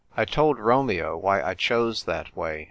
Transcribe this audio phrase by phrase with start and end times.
[0.17, 2.59] I told Romeo why I chose that way.